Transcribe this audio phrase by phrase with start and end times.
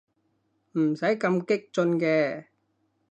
[0.71, 2.45] 唔使咁激進嘅